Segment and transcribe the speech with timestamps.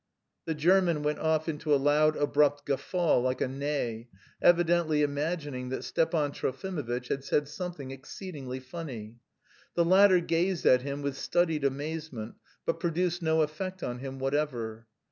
[0.45, 4.07] The German went off into a loud abrupt guffaw like a neigh,
[4.41, 9.19] evidently imagining that Stepan Trofimovitch had said something exceedingly funny.
[9.75, 12.33] The latter gazed at him with studied amazement
[12.65, 14.87] but produced no effect on him whatever.